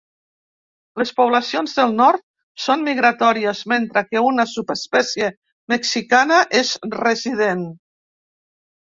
Les 1.01 1.11
poblacions 1.19 1.75
del 1.79 1.93
nord 1.99 2.23
són 2.65 2.87
migratòries, 2.89 3.63
mentre 3.75 4.05
que 4.09 4.25
una 4.31 4.49
subespècie 4.55 5.31
mexicana 5.77 6.45
és 6.65 6.77
resident. 7.01 7.67